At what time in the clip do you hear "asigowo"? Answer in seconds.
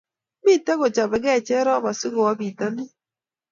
1.91-2.31